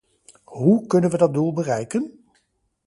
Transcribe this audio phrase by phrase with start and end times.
[0.43, 2.19] Hoe kunnen we dat doel bereiken?